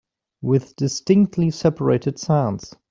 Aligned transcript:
With 0.41 0.75
distinctly 0.77 1.51
separated 1.51 2.17
sounds 2.17 2.73